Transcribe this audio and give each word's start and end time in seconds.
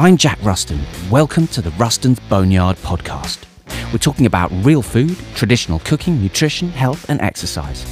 I'm 0.00 0.16
Jack 0.16 0.38
Ruston. 0.42 0.80
Welcome 1.10 1.46
to 1.48 1.60
the 1.60 1.72
Ruston's 1.72 2.18
Boneyard 2.20 2.78
podcast. 2.78 3.44
We're 3.92 3.98
talking 3.98 4.24
about 4.24 4.50
real 4.64 4.80
food, 4.80 5.14
traditional 5.34 5.78
cooking, 5.80 6.22
nutrition, 6.22 6.70
health, 6.70 7.10
and 7.10 7.20
exercise. 7.20 7.84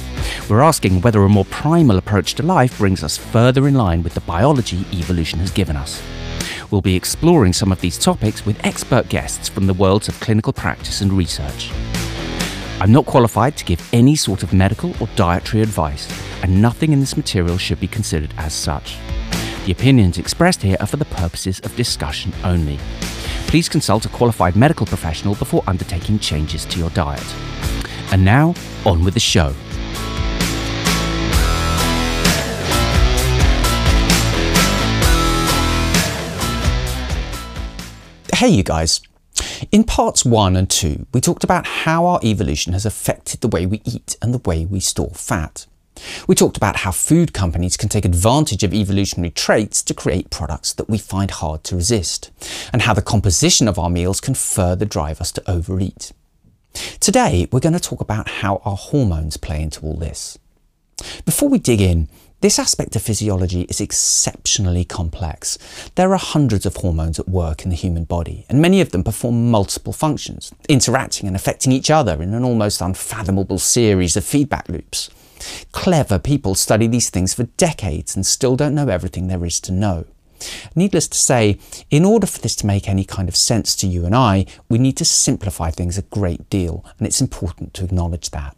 We're 0.49 0.61
asking 0.61 1.01
whether 1.01 1.21
a 1.21 1.29
more 1.29 1.45
primal 1.45 1.99
approach 1.99 2.33
to 2.33 2.43
life 2.43 2.79
brings 2.79 3.03
us 3.03 3.15
further 3.15 3.67
in 3.67 3.75
line 3.75 4.01
with 4.01 4.15
the 4.15 4.21
biology 4.21 4.87
evolution 4.91 5.37
has 5.37 5.51
given 5.51 5.75
us. 5.75 6.01
We'll 6.71 6.81
be 6.81 6.95
exploring 6.95 7.53
some 7.53 7.71
of 7.71 7.79
these 7.79 7.99
topics 7.99 8.43
with 8.43 8.65
expert 8.65 9.07
guests 9.09 9.47
from 9.47 9.67
the 9.67 9.75
worlds 9.75 10.07
of 10.07 10.19
clinical 10.19 10.51
practice 10.51 11.01
and 11.01 11.13
research. 11.13 11.69
I'm 12.81 12.91
not 12.91 13.05
qualified 13.05 13.55
to 13.57 13.65
give 13.65 13.87
any 13.93 14.15
sort 14.15 14.41
of 14.41 14.51
medical 14.51 14.95
or 14.99 15.07
dietary 15.15 15.61
advice, 15.61 16.11
and 16.41 16.59
nothing 16.59 16.91
in 16.91 17.01
this 17.01 17.15
material 17.15 17.59
should 17.59 17.79
be 17.79 17.87
considered 17.87 18.33
as 18.39 18.51
such. 18.51 18.97
The 19.69 19.75
opinions 19.75 20.17
expressed 20.17 20.63
here 20.63 20.77
are 20.79 20.87
for 20.87 20.97
the 20.97 21.05
purposes 21.05 21.59
of 21.59 21.75
discussion 21.75 22.33
only. 22.43 22.79
Please 23.45 23.69
consult 23.69 24.03
a 24.03 24.09
qualified 24.09 24.55
medical 24.55 24.87
professional 24.87 25.35
before 25.35 25.63
undertaking 25.67 26.17
changes 26.17 26.65
to 26.65 26.79
your 26.79 26.89
diet. 26.89 27.23
And 28.11 28.25
now, 28.25 28.55
on 28.83 29.03
with 29.03 29.13
the 29.13 29.19
show. 29.19 29.53
Hey, 38.33 38.47
you 38.47 38.63
guys. 38.63 39.01
In 39.71 39.83
parts 39.83 40.25
one 40.25 40.55
and 40.55 40.67
two, 40.67 41.05
we 41.13 41.21
talked 41.21 41.43
about 41.43 41.67
how 41.67 42.07
our 42.07 42.19
evolution 42.23 42.73
has 42.73 42.87
affected 42.87 43.41
the 43.41 43.47
way 43.47 43.67
we 43.67 43.83
eat 43.85 44.17
and 44.19 44.33
the 44.33 44.39
way 44.39 44.65
we 44.65 44.79
store 44.79 45.11
fat. 45.11 45.67
We 46.27 46.35
talked 46.35 46.57
about 46.57 46.77
how 46.77 46.91
food 46.91 47.33
companies 47.33 47.77
can 47.77 47.89
take 47.89 48.05
advantage 48.05 48.63
of 48.63 48.73
evolutionary 48.73 49.31
traits 49.31 49.83
to 49.83 49.93
create 49.93 50.29
products 50.29 50.73
that 50.73 50.89
we 50.89 50.97
find 50.97 51.31
hard 51.31 51.63
to 51.65 51.75
resist, 51.75 52.31
and 52.71 52.83
how 52.83 52.93
the 52.93 53.01
composition 53.01 53.67
of 53.67 53.79
our 53.79 53.89
meals 53.89 54.21
can 54.21 54.33
further 54.33 54.85
drive 54.85 55.21
us 55.21 55.31
to 55.33 55.51
overeat. 55.51 56.11
Today, 56.99 57.47
we're 57.51 57.59
going 57.59 57.73
to 57.73 57.79
talk 57.79 58.01
about 58.01 58.29
how 58.29 58.61
our 58.65 58.77
hormones 58.77 59.37
play 59.37 59.61
into 59.61 59.81
all 59.81 59.95
this. 59.95 60.37
Before 61.25 61.49
we 61.49 61.59
dig 61.59 61.81
in, 61.81 62.09
this 62.41 62.57
aspect 62.57 62.95
of 62.95 63.01
physiology 63.01 63.63
is 63.63 63.81
exceptionally 63.81 64.85
complex. 64.85 65.57
There 65.95 66.13
are 66.13 66.17
hundreds 66.17 66.65
of 66.65 66.77
hormones 66.77 67.19
at 67.19 67.27
work 67.27 67.63
in 67.63 67.69
the 67.69 67.75
human 67.75 68.05
body, 68.05 68.45
and 68.47 68.61
many 68.61 68.79
of 68.79 68.91
them 68.91 69.03
perform 69.03 69.51
multiple 69.51 69.91
functions, 69.91 70.53
interacting 70.69 71.27
and 71.27 71.35
affecting 71.35 71.73
each 71.73 71.91
other 71.91 72.21
in 72.23 72.33
an 72.33 72.45
almost 72.45 72.79
unfathomable 72.79 73.59
series 73.59 74.15
of 74.15 74.23
feedback 74.23 74.69
loops. 74.69 75.09
Clever 75.71 76.19
people 76.19 76.55
study 76.55 76.87
these 76.87 77.09
things 77.09 77.33
for 77.33 77.43
decades 77.43 78.15
and 78.15 78.25
still 78.25 78.55
don't 78.55 78.75
know 78.75 78.87
everything 78.87 79.27
there 79.27 79.45
is 79.45 79.59
to 79.61 79.71
know. 79.71 80.05
Needless 80.75 81.07
to 81.09 81.17
say, 81.17 81.59
in 81.89 82.05
order 82.05 82.25
for 82.25 82.39
this 82.39 82.55
to 82.57 82.65
make 82.65 82.87
any 82.87 83.03
kind 83.03 83.27
of 83.27 83.35
sense 83.35 83.75
to 83.77 83.87
you 83.87 84.05
and 84.05 84.15
I, 84.15 84.45
we 84.69 84.77
need 84.77 84.97
to 84.97 85.05
simplify 85.05 85.69
things 85.69 85.97
a 85.97 86.03
great 86.03 86.49
deal, 86.49 86.85
and 86.97 87.07
it's 87.07 87.21
important 87.21 87.73
to 87.75 87.83
acknowledge 87.83 88.29
that. 88.31 88.55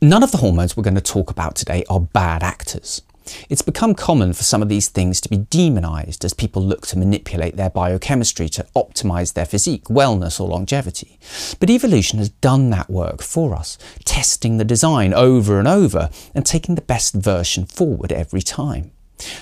None 0.00 0.22
of 0.22 0.30
the 0.30 0.38
hormones 0.38 0.76
we're 0.76 0.82
going 0.82 0.94
to 0.94 1.00
talk 1.00 1.30
about 1.30 1.54
today 1.56 1.84
are 1.88 2.00
bad 2.00 2.42
actors. 2.42 3.02
It's 3.48 3.62
become 3.62 3.94
common 3.94 4.32
for 4.32 4.42
some 4.42 4.62
of 4.62 4.68
these 4.68 4.88
things 4.88 5.20
to 5.20 5.28
be 5.28 5.38
demonized 5.38 6.24
as 6.24 6.34
people 6.34 6.62
look 6.62 6.86
to 6.88 6.98
manipulate 6.98 7.56
their 7.56 7.70
biochemistry 7.70 8.48
to 8.50 8.66
optimize 8.76 9.32
their 9.32 9.46
physique, 9.46 9.84
wellness, 9.84 10.40
or 10.40 10.48
longevity. 10.48 11.18
But 11.60 11.70
evolution 11.70 12.18
has 12.18 12.28
done 12.28 12.70
that 12.70 12.90
work 12.90 13.22
for 13.22 13.54
us, 13.54 13.78
testing 14.04 14.56
the 14.56 14.64
design 14.64 15.12
over 15.14 15.58
and 15.58 15.68
over 15.68 16.10
and 16.34 16.44
taking 16.44 16.74
the 16.74 16.82
best 16.82 17.14
version 17.14 17.66
forward 17.66 18.12
every 18.12 18.42
time. 18.42 18.92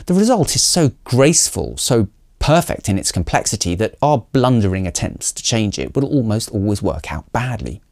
The 0.06 0.14
result 0.14 0.54
is 0.54 0.62
so 0.62 0.92
graceful, 1.04 1.76
so 1.76 2.08
perfect 2.38 2.88
in 2.88 2.98
its 2.98 3.12
complexity 3.12 3.74
that 3.74 3.96
our 4.00 4.18
blundering 4.32 4.86
attempts 4.86 5.32
to 5.32 5.42
change 5.42 5.78
it 5.78 5.94
will 5.94 6.04
almost 6.04 6.50
always 6.50 6.82
work 6.82 7.12
out 7.12 7.30
badly. 7.32 7.82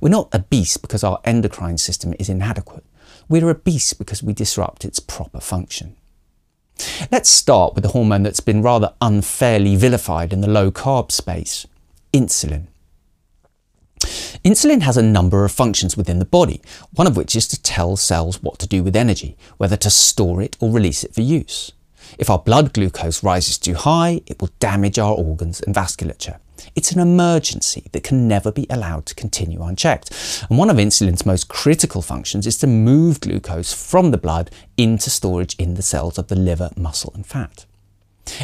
We're 0.00 0.08
not 0.08 0.34
obese 0.34 0.76
because 0.76 1.02
our 1.02 1.20
endocrine 1.24 1.78
system 1.78 2.14
is 2.18 2.28
inadequate. 2.28 2.84
We're 3.28 3.50
obese 3.50 3.92
because 3.92 4.22
we 4.22 4.32
disrupt 4.32 4.84
its 4.84 5.00
proper 5.00 5.40
function. 5.40 5.96
Let's 7.10 7.28
start 7.28 7.74
with 7.74 7.84
the 7.84 7.90
hormone 7.90 8.24
that's 8.24 8.40
been 8.40 8.62
rather 8.62 8.94
unfairly 9.00 9.76
vilified 9.76 10.32
in 10.32 10.40
the 10.40 10.50
low 10.50 10.70
carb 10.70 11.12
space 11.12 11.66
insulin. 12.12 12.66
Insulin 14.44 14.82
has 14.82 14.96
a 14.96 15.02
number 15.02 15.44
of 15.44 15.52
functions 15.52 15.96
within 15.96 16.18
the 16.18 16.24
body, 16.24 16.60
one 16.92 17.06
of 17.06 17.16
which 17.16 17.34
is 17.34 17.48
to 17.48 17.62
tell 17.62 17.96
cells 17.96 18.42
what 18.42 18.58
to 18.58 18.66
do 18.66 18.82
with 18.82 18.94
energy, 18.94 19.36
whether 19.56 19.76
to 19.76 19.88
store 19.88 20.42
it 20.42 20.56
or 20.60 20.70
release 20.70 21.02
it 21.02 21.14
for 21.14 21.22
use. 21.22 21.72
If 22.18 22.28
our 22.28 22.38
blood 22.38 22.74
glucose 22.74 23.22
rises 23.22 23.56
too 23.56 23.74
high, 23.74 24.20
it 24.26 24.40
will 24.40 24.50
damage 24.60 24.98
our 24.98 25.14
organs 25.14 25.60
and 25.60 25.74
vasculature. 25.74 26.38
It's 26.74 26.92
an 26.92 27.00
emergency 27.00 27.86
that 27.92 28.04
can 28.04 28.26
never 28.28 28.50
be 28.50 28.66
allowed 28.70 29.06
to 29.06 29.14
continue 29.14 29.62
unchecked. 29.62 30.46
And 30.48 30.58
one 30.58 30.70
of 30.70 30.78
insulin's 30.78 31.26
most 31.26 31.48
critical 31.48 32.02
functions 32.02 32.46
is 32.46 32.56
to 32.58 32.66
move 32.66 33.20
glucose 33.20 33.72
from 33.72 34.10
the 34.10 34.18
blood 34.18 34.50
into 34.76 35.10
storage 35.10 35.54
in 35.56 35.74
the 35.74 35.82
cells 35.82 36.18
of 36.18 36.28
the 36.28 36.36
liver, 36.36 36.70
muscle, 36.76 37.12
and 37.14 37.26
fat. 37.26 37.66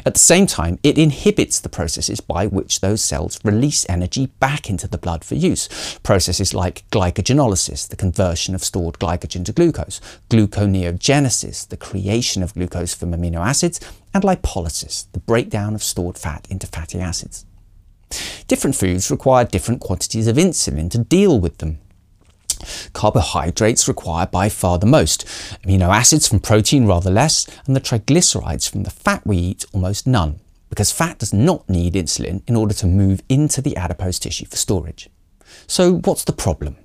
At 0.04 0.14
the 0.14 0.20
same 0.20 0.46
time, 0.46 0.78
it 0.82 0.98
inhibits 0.98 1.58
the 1.58 1.68
processes 1.68 2.20
by 2.20 2.46
which 2.46 2.80
those 2.80 3.02
cells 3.02 3.40
release 3.44 3.86
energy 3.88 4.26
back 4.38 4.68
into 4.68 4.86
the 4.86 4.98
blood 4.98 5.24
for 5.24 5.34
use. 5.36 5.98
Processes 6.02 6.52
like 6.52 6.84
glycogenolysis, 6.90 7.88
the 7.88 7.96
conversion 7.96 8.54
of 8.54 8.62
stored 8.62 8.98
glycogen 8.98 9.44
to 9.46 9.52
glucose, 9.52 10.00
gluconeogenesis, 10.28 11.68
the 11.68 11.76
creation 11.76 12.42
of 12.42 12.54
glucose 12.54 12.94
from 12.94 13.12
amino 13.12 13.38
acids, 13.38 13.80
and 14.12 14.22
lipolysis, 14.22 15.06
the 15.12 15.20
breakdown 15.20 15.74
of 15.74 15.82
stored 15.82 16.18
fat 16.18 16.46
into 16.50 16.66
fatty 16.66 17.00
acids. 17.00 17.46
Different 18.48 18.76
foods 18.76 19.10
require 19.10 19.44
different 19.44 19.80
quantities 19.80 20.26
of 20.26 20.36
insulin 20.36 20.90
to 20.90 20.98
deal 20.98 21.38
with 21.38 21.58
them. 21.58 21.78
Carbohydrates 22.92 23.88
require 23.88 24.26
by 24.26 24.48
far 24.48 24.78
the 24.78 24.86
most, 24.86 25.24
amino 25.64 25.88
acids 25.88 26.28
from 26.28 26.40
protein 26.40 26.86
rather 26.86 27.10
less, 27.10 27.46
and 27.66 27.74
the 27.74 27.80
triglycerides 27.80 28.68
from 28.68 28.82
the 28.82 28.90
fat 28.90 29.26
we 29.26 29.36
eat 29.36 29.64
almost 29.72 30.06
none, 30.06 30.40
because 30.68 30.92
fat 30.92 31.18
does 31.18 31.32
not 31.32 31.68
need 31.68 31.94
insulin 31.94 32.42
in 32.46 32.56
order 32.56 32.74
to 32.74 32.86
move 32.86 33.22
into 33.28 33.62
the 33.62 33.76
adipose 33.76 34.18
tissue 34.18 34.46
for 34.46 34.56
storage. 34.56 35.08
So 35.66 35.94
what's 35.94 36.24
the 36.24 36.32
problem? 36.32 36.76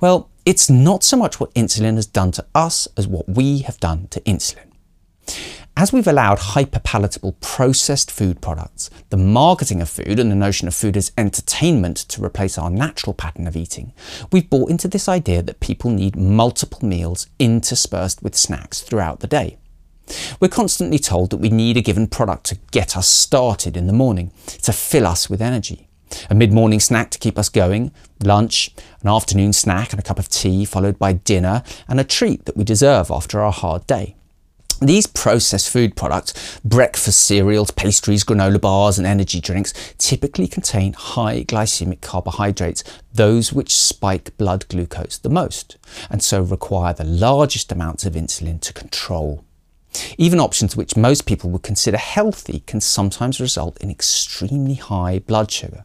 Well, 0.00 0.30
it's 0.44 0.70
not 0.70 1.04
so 1.04 1.16
much 1.16 1.38
what 1.38 1.54
insulin 1.54 1.96
has 1.96 2.06
done 2.06 2.32
to 2.32 2.46
us 2.54 2.88
as 2.96 3.06
what 3.06 3.28
we 3.28 3.58
have 3.60 3.78
done 3.78 4.08
to 4.08 4.20
insulin. 4.20 4.72
As 5.80 5.94
we've 5.94 6.06
allowed 6.06 6.40
hyperpalatable 6.40 7.40
processed 7.40 8.10
food 8.10 8.42
products, 8.42 8.90
the 9.08 9.16
marketing 9.16 9.80
of 9.80 9.88
food 9.88 10.18
and 10.18 10.30
the 10.30 10.36
notion 10.36 10.68
of 10.68 10.74
food 10.74 10.94
as 10.94 11.10
entertainment 11.16 11.96
to 12.10 12.22
replace 12.22 12.58
our 12.58 12.68
natural 12.68 13.14
pattern 13.14 13.46
of 13.46 13.56
eating, 13.56 13.94
we've 14.30 14.50
bought 14.50 14.68
into 14.68 14.88
this 14.88 15.08
idea 15.08 15.40
that 15.40 15.60
people 15.60 15.90
need 15.90 16.16
multiple 16.16 16.86
meals 16.86 17.28
interspersed 17.38 18.22
with 18.22 18.36
snacks 18.36 18.82
throughout 18.82 19.20
the 19.20 19.26
day. 19.26 19.56
We're 20.38 20.48
constantly 20.48 20.98
told 20.98 21.30
that 21.30 21.38
we 21.38 21.48
need 21.48 21.78
a 21.78 21.80
given 21.80 22.08
product 22.08 22.44
to 22.48 22.58
get 22.72 22.94
us 22.94 23.08
started 23.08 23.74
in 23.74 23.86
the 23.86 23.94
morning, 23.94 24.32
to 24.60 24.74
fill 24.74 25.06
us 25.06 25.30
with 25.30 25.40
energy. 25.40 25.88
A 26.28 26.34
mid 26.34 26.52
morning 26.52 26.80
snack 26.80 27.08
to 27.12 27.18
keep 27.18 27.38
us 27.38 27.48
going, 27.48 27.90
lunch, 28.22 28.74
an 29.00 29.08
afternoon 29.08 29.54
snack 29.54 29.92
and 29.92 30.00
a 30.00 30.04
cup 30.04 30.18
of 30.18 30.28
tea, 30.28 30.66
followed 30.66 30.98
by 30.98 31.14
dinner, 31.14 31.62
and 31.88 31.98
a 31.98 32.04
treat 32.04 32.44
that 32.44 32.56
we 32.58 32.64
deserve 32.64 33.10
after 33.10 33.40
our 33.40 33.52
hard 33.52 33.86
day. 33.86 34.16
These 34.80 35.06
processed 35.06 35.68
food 35.68 35.94
products, 35.94 36.58
breakfast 36.64 37.22
cereals, 37.22 37.70
pastries, 37.70 38.24
granola 38.24 38.58
bars, 38.58 38.96
and 38.96 39.06
energy 39.06 39.38
drinks, 39.38 39.74
typically 39.98 40.48
contain 40.48 40.94
high 40.94 41.44
glycemic 41.44 42.00
carbohydrates, 42.00 42.82
those 43.12 43.52
which 43.52 43.76
spike 43.76 44.34
blood 44.38 44.66
glucose 44.68 45.18
the 45.18 45.28
most, 45.28 45.76
and 46.08 46.22
so 46.22 46.40
require 46.40 46.94
the 46.94 47.04
largest 47.04 47.70
amounts 47.70 48.06
of 48.06 48.14
insulin 48.14 48.58
to 48.62 48.72
control. 48.72 49.44
Even 50.16 50.40
options 50.40 50.76
which 50.76 50.96
most 50.96 51.26
people 51.26 51.50
would 51.50 51.62
consider 51.62 51.98
healthy 51.98 52.60
can 52.66 52.80
sometimes 52.80 53.40
result 53.40 53.76
in 53.82 53.90
extremely 53.90 54.74
high 54.74 55.18
blood 55.18 55.50
sugar. 55.50 55.84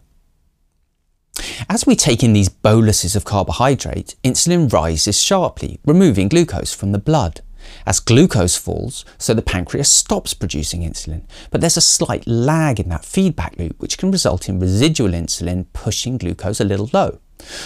As 1.68 1.86
we 1.86 1.98
take 1.98 2.24
in 2.24 2.31
these 2.31 2.48
boluses 2.48 3.16
of 3.16 3.25
carbohydrate, 3.25 4.16
insulin 4.24 4.72
rises 4.72 5.22
sharply, 5.22 5.80
removing 5.86 6.30
glucose 6.30 6.74
from 6.74 6.94
the 6.94 6.98
blood. 6.98 7.42
As 7.86 8.00
glucose 8.00 8.56
falls, 8.56 9.06
so 9.18 9.34
the 9.34 9.42
pancreas 9.42 9.90
stops 9.90 10.34
producing 10.34 10.82
insulin, 10.82 11.24
but 11.52 11.62
there's 11.62 11.78
a 11.78 11.82
slight 11.82 12.26
lag 12.28 12.80
in 12.80 12.90
that 12.90 13.06
feedback 13.06 13.58
loop 13.58 13.80
which 13.80 13.98
can 13.98 14.12
result 14.12 14.50
in 14.50 14.60
residual 14.60 15.12
insulin 15.12 15.66
pushing 15.74 16.18
glucose 16.18 16.60
a 16.60 16.66
little 16.66 16.90
low. 16.94 17.20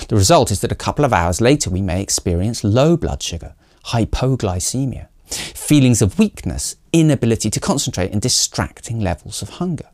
The 0.07 0.15
result 0.15 0.51
is 0.51 0.61
that 0.61 0.71
a 0.71 0.75
couple 0.75 1.05
of 1.05 1.13
hours 1.13 1.41
later 1.41 1.69
we 1.69 1.81
may 1.81 2.01
experience 2.01 2.63
low 2.63 2.97
blood 2.97 3.21
sugar, 3.21 3.55
hypoglycemia, 3.85 5.07
feelings 5.27 6.01
of 6.01 6.17
weakness, 6.17 6.75
inability 6.91 7.49
to 7.49 7.59
concentrate 7.59 8.11
and 8.11 8.21
distracting 8.21 8.99
levels 8.99 9.41
of 9.41 9.49
hunger. 9.49 9.89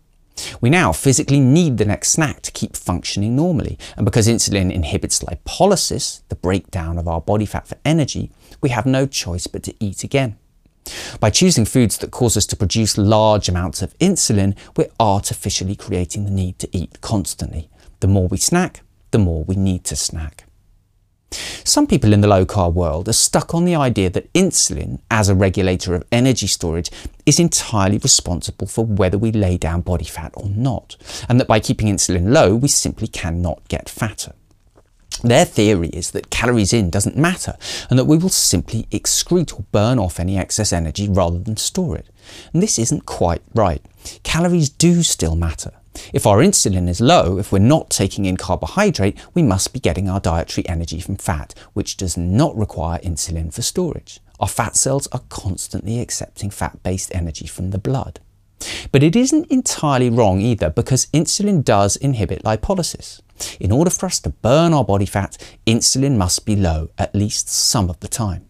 We 0.61 0.69
now 0.69 0.91
physically 0.91 1.39
need 1.39 1.77
the 1.77 1.85
next 1.85 2.09
snack 2.09 2.41
to 2.41 2.51
keep 2.51 2.75
functioning 2.75 3.35
normally, 3.35 3.77
and 3.95 4.05
because 4.05 4.27
insulin 4.27 4.71
inhibits 4.71 5.19
lipolysis, 5.19 6.21
the 6.29 6.35
breakdown 6.35 6.97
of 6.97 7.07
our 7.07 7.21
body 7.21 7.45
fat 7.45 7.67
for 7.67 7.77
energy, 7.85 8.31
we 8.61 8.69
have 8.69 8.85
no 8.85 9.05
choice 9.05 9.47
but 9.47 9.63
to 9.63 9.73
eat 9.79 10.03
again. 10.03 10.37
By 11.19 11.29
choosing 11.29 11.65
foods 11.65 11.97
that 11.97 12.11
cause 12.11 12.37
us 12.37 12.45
to 12.47 12.55
produce 12.55 12.97
large 12.97 13.49
amounts 13.49 13.81
of 13.81 13.97
insulin, 13.97 14.55
we're 14.77 14.91
artificially 14.99 15.75
creating 15.75 16.25
the 16.25 16.31
need 16.31 16.59
to 16.59 16.69
eat 16.71 17.01
constantly. 17.01 17.69
The 18.01 18.07
more 18.07 18.27
we 18.27 18.37
snack, 18.37 18.81
the 19.11 19.19
more 19.19 19.43
we 19.43 19.55
need 19.55 19.83
to 19.85 19.95
snack. 19.95 20.45
Some 21.63 21.87
people 21.87 22.13
in 22.13 22.21
the 22.21 22.27
low 22.27 22.45
carb 22.45 22.73
world 22.73 23.09
are 23.09 23.13
stuck 23.13 23.53
on 23.53 23.65
the 23.65 23.75
idea 23.75 24.09
that 24.11 24.31
insulin, 24.33 24.99
as 25.09 25.29
a 25.29 25.35
regulator 25.35 25.95
of 25.95 26.05
energy 26.11 26.47
storage, 26.47 26.91
is 27.25 27.39
entirely 27.39 27.97
responsible 27.97 28.67
for 28.67 28.85
whether 28.85 29.17
we 29.17 29.31
lay 29.31 29.57
down 29.57 29.81
body 29.81 30.05
fat 30.05 30.31
or 30.35 30.49
not, 30.49 30.95
and 31.27 31.39
that 31.39 31.47
by 31.47 31.59
keeping 31.59 31.87
insulin 31.87 32.31
low, 32.31 32.55
we 32.55 32.67
simply 32.67 33.07
cannot 33.07 33.67
get 33.67 33.89
fatter. 33.89 34.33
Their 35.23 35.45
theory 35.45 35.87
is 35.89 36.11
that 36.11 36.29
calories 36.29 36.73
in 36.73 36.89
doesn't 36.89 37.17
matter 37.17 37.55
and 37.89 37.97
that 37.97 38.05
we 38.05 38.17
will 38.17 38.29
simply 38.29 38.83
excrete 38.91 39.57
or 39.57 39.65
burn 39.71 39.97
off 39.97 40.19
any 40.19 40.37
excess 40.37 40.73
energy 40.73 41.07
rather 41.07 41.39
than 41.39 41.57
store 41.57 41.95
it. 41.95 42.09
And 42.53 42.61
this 42.61 42.77
isn't 42.77 43.05
quite 43.05 43.41
right. 43.53 43.81
Calories 44.23 44.69
do 44.69 45.03
still 45.03 45.35
matter. 45.35 45.71
If 46.13 46.25
our 46.25 46.39
insulin 46.39 46.89
is 46.89 47.01
low, 47.01 47.37
if 47.37 47.51
we're 47.51 47.59
not 47.59 47.89
taking 47.89 48.25
in 48.25 48.37
carbohydrate, 48.37 49.17
we 49.33 49.43
must 49.43 49.73
be 49.73 49.79
getting 49.79 50.09
our 50.09 50.19
dietary 50.19 50.67
energy 50.67 50.99
from 50.99 51.15
fat, 51.15 51.53
which 51.73 51.97
does 51.97 52.17
not 52.17 52.55
require 52.57 52.99
insulin 52.99 53.53
for 53.53 53.61
storage. 53.61 54.19
Our 54.39 54.47
fat 54.47 54.75
cells 54.75 55.07
are 55.07 55.23
constantly 55.29 55.99
accepting 55.99 56.49
fat-based 56.49 57.13
energy 57.15 57.47
from 57.47 57.71
the 57.71 57.77
blood. 57.77 58.19
But 58.91 59.03
it 59.03 59.15
isn't 59.15 59.51
entirely 59.51 60.09
wrong 60.09 60.41
either 60.41 60.69
because 60.69 61.07
insulin 61.07 61.63
does 61.63 61.95
inhibit 61.95 62.43
lipolysis. 62.43 63.21
In 63.59 63.71
order 63.71 63.89
for 63.89 64.05
us 64.05 64.19
to 64.21 64.29
burn 64.29 64.73
our 64.73 64.85
body 64.85 65.05
fat, 65.05 65.37
insulin 65.65 66.17
must 66.17 66.45
be 66.45 66.55
low 66.55 66.89
at 66.97 67.15
least 67.15 67.49
some 67.49 67.89
of 67.89 67.99
the 67.99 68.07
time. 68.07 68.47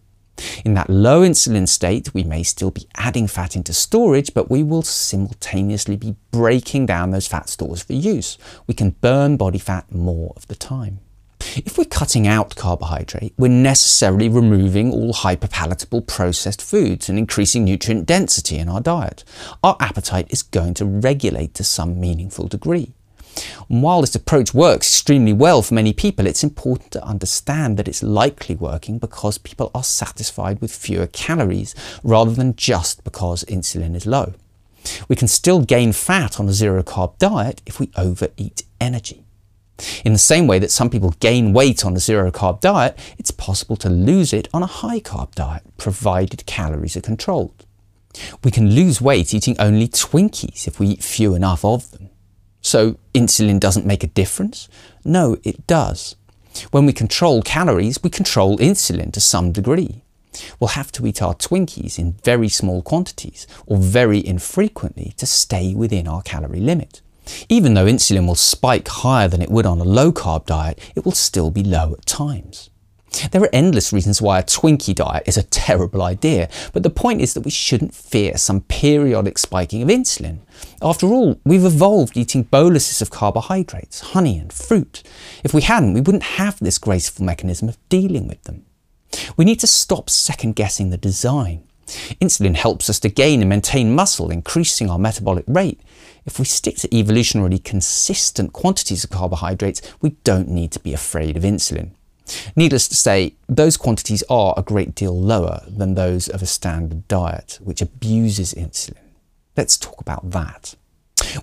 In 0.64 0.74
that 0.74 0.90
low 0.90 1.22
insulin 1.22 1.68
state, 1.68 2.12
we 2.12 2.24
may 2.24 2.42
still 2.42 2.70
be 2.70 2.88
adding 2.96 3.26
fat 3.26 3.56
into 3.56 3.72
storage, 3.72 4.34
but 4.34 4.50
we 4.50 4.62
will 4.62 4.82
simultaneously 4.82 5.96
be 5.96 6.16
breaking 6.30 6.86
down 6.86 7.10
those 7.10 7.26
fat 7.26 7.48
stores 7.48 7.82
for 7.82 7.94
use. 7.94 8.36
We 8.66 8.74
can 8.74 8.90
burn 8.90 9.36
body 9.36 9.58
fat 9.58 9.92
more 9.92 10.32
of 10.36 10.46
the 10.46 10.54
time. 10.54 11.00
If 11.56 11.78
we're 11.78 11.84
cutting 11.84 12.26
out 12.26 12.56
carbohydrate, 12.56 13.34
we're 13.38 13.48
necessarily 13.48 14.28
removing 14.28 14.92
all 14.92 15.12
hyperpalatable 15.12 16.06
processed 16.06 16.60
foods 16.60 17.08
and 17.08 17.18
increasing 17.18 17.64
nutrient 17.64 18.06
density 18.06 18.58
in 18.58 18.68
our 18.68 18.80
diet. 18.80 19.24
Our 19.62 19.76
appetite 19.80 20.26
is 20.30 20.42
going 20.42 20.74
to 20.74 20.84
regulate 20.84 21.54
to 21.54 21.64
some 21.64 22.00
meaningful 22.00 22.48
degree. 22.48 22.92
And 23.68 23.82
while 23.82 24.00
this 24.00 24.14
approach 24.14 24.54
works 24.54 24.86
extremely 24.86 25.32
well 25.32 25.62
for 25.62 25.74
many 25.74 25.92
people, 25.92 26.26
it's 26.26 26.44
important 26.44 26.92
to 26.92 27.04
understand 27.04 27.76
that 27.76 27.88
it's 27.88 28.02
likely 28.02 28.54
working 28.54 28.98
because 28.98 29.38
people 29.38 29.70
are 29.74 29.84
satisfied 29.84 30.60
with 30.60 30.74
fewer 30.74 31.06
calories 31.06 31.74
rather 32.02 32.32
than 32.32 32.56
just 32.56 33.04
because 33.04 33.44
insulin 33.44 33.94
is 33.94 34.06
low. 34.06 34.34
We 35.08 35.16
can 35.16 35.28
still 35.28 35.62
gain 35.62 35.92
fat 35.92 36.38
on 36.38 36.48
a 36.48 36.52
zero 36.52 36.82
carb 36.82 37.18
diet 37.18 37.62
if 37.66 37.80
we 37.80 37.90
overeat 37.96 38.62
energy. 38.80 39.24
In 40.04 40.12
the 40.12 40.18
same 40.18 40.46
way 40.46 40.58
that 40.58 40.70
some 40.70 40.88
people 40.88 41.10
gain 41.20 41.52
weight 41.52 41.84
on 41.84 41.94
a 41.96 42.00
zero 42.00 42.30
carb 42.30 42.60
diet, 42.60 42.98
it's 43.18 43.30
possible 43.30 43.76
to 43.76 43.90
lose 43.90 44.32
it 44.32 44.48
on 44.54 44.62
a 44.62 44.66
high 44.66 45.00
carb 45.00 45.34
diet, 45.34 45.64
provided 45.76 46.46
calories 46.46 46.96
are 46.96 47.02
controlled. 47.02 47.66
We 48.42 48.50
can 48.50 48.70
lose 48.70 49.02
weight 49.02 49.34
eating 49.34 49.56
only 49.58 49.88
Twinkies 49.88 50.66
if 50.66 50.80
we 50.80 50.88
eat 50.88 51.04
few 51.04 51.34
enough 51.34 51.64
of 51.64 51.90
them. 51.90 52.08
So 52.66 52.98
insulin 53.14 53.60
doesn't 53.60 53.86
make 53.86 54.02
a 54.02 54.08
difference? 54.08 54.68
No, 55.04 55.36
it 55.44 55.68
does. 55.68 56.16
When 56.72 56.84
we 56.84 56.92
control 56.92 57.40
calories, 57.40 58.02
we 58.02 58.10
control 58.10 58.58
insulin 58.58 59.12
to 59.12 59.20
some 59.20 59.52
degree. 59.52 60.02
We'll 60.58 60.80
have 60.80 60.90
to 60.92 61.06
eat 61.06 61.22
our 61.22 61.36
Twinkies 61.36 61.96
in 61.96 62.14
very 62.24 62.48
small 62.48 62.82
quantities 62.82 63.46
or 63.66 63.76
very 63.76 64.26
infrequently 64.26 65.14
to 65.16 65.26
stay 65.26 65.76
within 65.76 66.08
our 66.08 66.22
calorie 66.22 66.58
limit. 66.58 67.02
Even 67.48 67.74
though 67.74 67.86
insulin 67.86 68.26
will 68.26 68.34
spike 68.34 68.88
higher 68.88 69.28
than 69.28 69.42
it 69.42 69.50
would 69.50 69.64
on 69.64 69.78
a 69.78 69.84
low 69.84 70.10
carb 70.10 70.46
diet, 70.46 70.80
it 70.96 71.04
will 71.04 71.12
still 71.12 71.52
be 71.52 71.62
low 71.62 71.92
at 71.92 72.04
times. 72.04 72.70
There 73.30 73.42
are 73.42 73.50
endless 73.52 73.92
reasons 73.92 74.20
why 74.20 74.38
a 74.38 74.42
Twinkie 74.42 74.94
diet 74.94 75.22
is 75.26 75.36
a 75.36 75.42
terrible 75.42 76.02
idea, 76.02 76.48
but 76.72 76.82
the 76.82 76.90
point 76.90 77.20
is 77.20 77.34
that 77.34 77.42
we 77.42 77.50
shouldn't 77.50 77.94
fear 77.94 78.36
some 78.36 78.62
periodic 78.62 79.38
spiking 79.38 79.82
of 79.82 79.88
insulin. 79.88 80.40
After 80.82 81.06
all, 81.06 81.40
we've 81.44 81.64
evolved 81.64 82.16
eating 82.16 82.42
boluses 82.42 83.00
of 83.00 83.10
carbohydrates, 83.10 84.00
honey 84.12 84.38
and 84.38 84.52
fruit. 84.52 85.02
If 85.44 85.54
we 85.54 85.62
hadn't, 85.62 85.94
we 85.94 86.00
wouldn't 86.00 86.24
have 86.24 86.58
this 86.58 86.78
graceful 86.78 87.24
mechanism 87.24 87.68
of 87.68 87.78
dealing 87.88 88.28
with 88.28 88.42
them. 88.42 88.66
We 89.36 89.44
need 89.44 89.60
to 89.60 89.66
stop 89.66 90.10
second 90.10 90.56
guessing 90.56 90.90
the 90.90 90.98
design. 90.98 91.62
Insulin 92.20 92.56
helps 92.56 92.90
us 92.90 92.98
to 93.00 93.08
gain 93.08 93.40
and 93.40 93.48
maintain 93.48 93.94
muscle, 93.94 94.30
increasing 94.30 94.90
our 94.90 94.98
metabolic 94.98 95.44
rate. 95.46 95.80
If 96.24 96.38
we 96.38 96.44
stick 96.44 96.76
to 96.78 96.88
evolutionarily 96.88 97.62
consistent 97.62 98.52
quantities 98.52 99.04
of 99.04 99.10
carbohydrates, 99.10 99.80
we 100.00 100.10
don't 100.24 100.48
need 100.48 100.72
to 100.72 100.80
be 100.80 100.92
afraid 100.92 101.36
of 101.36 101.44
insulin. 101.44 101.92
Needless 102.54 102.88
to 102.88 102.96
say, 102.96 103.34
those 103.48 103.76
quantities 103.76 104.22
are 104.28 104.54
a 104.56 104.62
great 104.62 104.94
deal 104.94 105.18
lower 105.18 105.62
than 105.68 105.94
those 105.94 106.28
of 106.28 106.42
a 106.42 106.46
standard 106.46 107.06
diet, 107.08 107.58
which 107.62 107.82
abuses 107.82 108.54
insulin. 108.54 108.98
Let's 109.56 109.76
talk 109.76 110.00
about 110.00 110.30
that. 110.30 110.74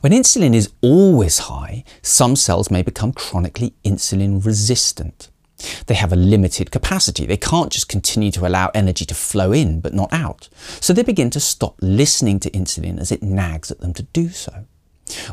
When 0.01 0.11
insulin 0.11 0.53
is 0.53 0.71
always 0.81 1.39
high, 1.39 1.83
some 2.01 2.35
cells 2.35 2.69
may 2.69 2.81
become 2.81 3.13
chronically 3.13 3.73
insulin 3.83 4.45
resistant. 4.45 5.29
They 5.87 5.95
have 5.95 6.11
a 6.11 6.17
limited 6.17 6.71
capacity. 6.71 7.25
They 7.25 7.37
can't 7.37 7.71
just 7.71 7.87
continue 7.87 8.31
to 8.31 8.45
allow 8.45 8.69
energy 8.73 9.05
to 9.05 9.15
flow 9.15 9.51
in 9.51 9.79
but 9.79 9.93
not 9.93 10.11
out. 10.11 10.49
So 10.79 10.93
they 10.93 11.03
begin 11.03 11.29
to 11.31 11.39
stop 11.39 11.75
listening 11.81 12.39
to 12.41 12.51
insulin 12.51 12.99
as 12.99 13.11
it 13.11 13.23
nags 13.23 13.71
at 13.71 13.79
them 13.79 13.93
to 13.93 14.03
do 14.03 14.29
so. 14.29 14.65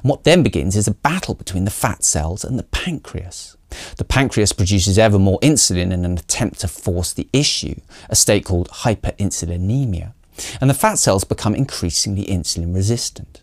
What 0.03 0.25
then 0.25 0.43
begins 0.43 0.77
is 0.77 0.89
a 0.89 0.93
battle 0.95 1.35
between 1.35 1.65
the 1.65 1.71
fat 1.71 2.05
cells 2.05 2.45
and 2.45 2.59
the 2.59 2.65
pancreas. 2.65 3.57
The 3.97 4.05
pancreas 4.05 4.53
produces 4.53 4.99
ever 4.99 5.19
more 5.19 5.39
insulin 5.41 5.93
in 5.93 6.05
an 6.05 6.19
attempt 6.19 6.61
to 6.61 6.69
force 6.69 7.13
the 7.13 7.29
issue, 7.33 7.81
a 8.09 8.17
state 8.17 8.45
called 8.45 8.69
hyperinsulinemia, 8.69 10.13
and 10.61 10.69
the 10.71 10.75
fat 10.75 10.99
cells 10.99 11.25
become 11.25 11.55
increasingly 11.55 12.25
insulin 12.25 12.75
resistant. 12.75 13.43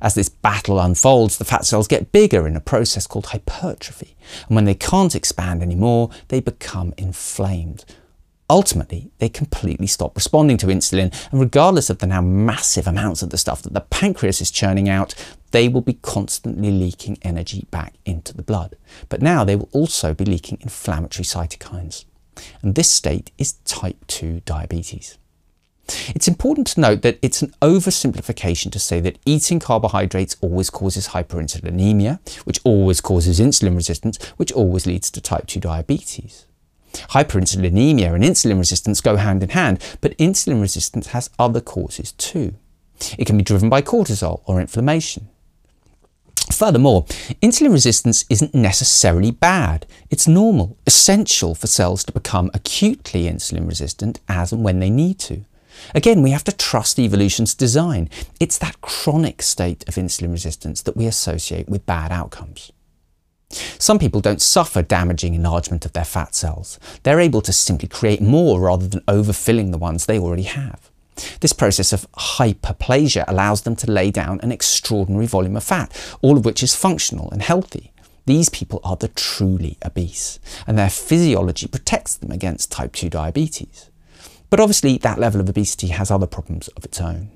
As 0.00 0.14
this 0.14 0.28
battle 0.28 0.80
unfolds, 0.80 1.38
the 1.38 1.44
fat 1.44 1.64
cells 1.64 1.88
get 1.88 2.12
bigger 2.12 2.46
in 2.46 2.56
a 2.56 2.60
process 2.60 3.06
called 3.06 3.26
hypertrophy, 3.26 4.16
and 4.48 4.56
when 4.56 4.64
they 4.64 4.74
can't 4.74 5.14
expand 5.14 5.62
anymore, 5.62 6.10
they 6.28 6.40
become 6.40 6.92
inflamed, 6.96 7.84
Ultimately, 8.48 9.10
they 9.18 9.28
completely 9.28 9.88
stop 9.88 10.14
responding 10.14 10.56
to 10.58 10.66
insulin, 10.66 11.12
and 11.32 11.40
regardless 11.40 11.90
of 11.90 11.98
the 11.98 12.06
now 12.06 12.20
massive 12.20 12.86
amounts 12.86 13.22
of 13.22 13.30
the 13.30 13.38
stuff 13.38 13.62
that 13.62 13.74
the 13.74 13.80
pancreas 13.80 14.40
is 14.40 14.52
churning 14.52 14.88
out, 14.88 15.14
they 15.50 15.68
will 15.68 15.80
be 15.80 15.94
constantly 15.94 16.70
leaking 16.70 17.18
energy 17.22 17.66
back 17.70 17.94
into 18.04 18.32
the 18.32 18.42
blood. 18.42 18.76
But 19.08 19.20
now 19.20 19.42
they 19.42 19.56
will 19.56 19.68
also 19.72 20.14
be 20.14 20.24
leaking 20.24 20.58
inflammatory 20.60 21.24
cytokines. 21.24 22.04
And 22.62 22.74
this 22.74 22.90
state 22.90 23.32
is 23.36 23.54
type 23.64 24.06
2 24.06 24.40
diabetes. 24.44 25.18
It's 26.08 26.28
important 26.28 26.66
to 26.68 26.80
note 26.80 27.02
that 27.02 27.18
it's 27.22 27.42
an 27.42 27.52
oversimplification 27.62 28.70
to 28.72 28.78
say 28.78 29.00
that 29.00 29.18
eating 29.24 29.58
carbohydrates 29.58 30.36
always 30.40 30.68
causes 30.68 31.08
hyperinsulinemia, 31.08 32.18
which 32.44 32.60
always 32.64 33.00
causes 33.00 33.40
insulin 33.40 33.76
resistance, 33.76 34.22
which 34.36 34.52
always 34.52 34.86
leads 34.86 35.10
to 35.12 35.20
type 35.20 35.46
2 35.46 35.60
diabetes. 35.60 36.46
Hyperinsulinemia 37.10 38.14
and 38.14 38.24
insulin 38.24 38.58
resistance 38.58 39.00
go 39.00 39.16
hand 39.16 39.42
in 39.42 39.50
hand, 39.50 39.82
but 40.00 40.16
insulin 40.18 40.60
resistance 40.60 41.08
has 41.08 41.30
other 41.38 41.60
causes 41.60 42.12
too. 42.12 42.54
It 43.18 43.26
can 43.26 43.36
be 43.36 43.44
driven 43.44 43.68
by 43.68 43.82
cortisol 43.82 44.42
or 44.46 44.60
inflammation. 44.60 45.28
Furthermore, 46.52 47.04
insulin 47.42 47.72
resistance 47.72 48.24
isn't 48.30 48.54
necessarily 48.54 49.30
bad. 49.30 49.84
It's 50.10 50.28
normal, 50.28 50.78
essential 50.86 51.54
for 51.54 51.66
cells 51.66 52.04
to 52.04 52.12
become 52.12 52.50
acutely 52.54 53.24
insulin 53.24 53.66
resistant 53.66 54.20
as 54.28 54.52
and 54.52 54.62
when 54.62 54.78
they 54.78 54.90
need 54.90 55.18
to. 55.20 55.44
Again, 55.94 56.22
we 56.22 56.30
have 56.30 56.44
to 56.44 56.56
trust 56.56 56.98
evolution's 56.98 57.54
design. 57.54 58.08
It's 58.40 58.58
that 58.58 58.80
chronic 58.80 59.42
state 59.42 59.86
of 59.88 59.96
insulin 59.96 60.32
resistance 60.32 60.80
that 60.82 60.96
we 60.96 61.06
associate 61.06 61.68
with 61.68 61.84
bad 61.84 62.12
outcomes. 62.12 62.72
Some 63.78 63.98
people 63.98 64.20
don't 64.20 64.42
suffer 64.42 64.82
damaging 64.82 65.34
enlargement 65.34 65.84
of 65.84 65.92
their 65.92 66.04
fat 66.04 66.34
cells. 66.34 66.78
They're 67.02 67.20
able 67.20 67.42
to 67.42 67.52
simply 67.52 67.88
create 67.88 68.20
more 68.20 68.60
rather 68.60 68.86
than 68.86 69.00
overfilling 69.02 69.70
the 69.70 69.78
ones 69.78 70.06
they 70.06 70.18
already 70.18 70.44
have. 70.44 70.90
This 71.40 71.52
process 71.52 71.92
of 71.92 72.10
hyperplasia 72.12 73.24
allows 73.26 73.62
them 73.62 73.76
to 73.76 73.90
lay 73.90 74.10
down 74.10 74.40
an 74.42 74.52
extraordinary 74.52 75.26
volume 75.26 75.56
of 75.56 75.64
fat, 75.64 75.90
all 76.20 76.36
of 76.36 76.44
which 76.44 76.62
is 76.62 76.74
functional 76.74 77.30
and 77.30 77.42
healthy. 77.42 77.92
These 78.26 78.48
people 78.48 78.80
are 78.82 78.96
the 78.96 79.08
truly 79.08 79.78
obese, 79.84 80.40
and 80.66 80.76
their 80.76 80.90
physiology 80.90 81.68
protects 81.68 82.16
them 82.16 82.32
against 82.32 82.72
type 82.72 82.92
2 82.92 83.08
diabetes. 83.08 83.88
But 84.50 84.60
obviously, 84.60 84.98
that 84.98 85.18
level 85.18 85.40
of 85.40 85.48
obesity 85.48 85.88
has 85.88 86.10
other 86.10 86.26
problems 86.26 86.68
of 86.68 86.84
its 86.84 87.00
own. 87.00 87.30